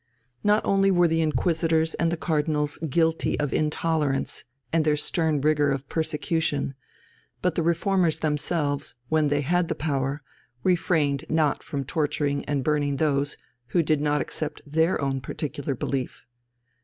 [0.43, 5.69] Not only were the Inquisitors and the Cardinals guilty of intolerance and the stern rigour
[5.69, 6.73] of persecution,
[7.43, 10.23] but the Reformers themselves, when they had the power,
[10.63, 13.37] refrained not from torturing and burning those
[13.67, 16.25] who did not accept their own particular belief.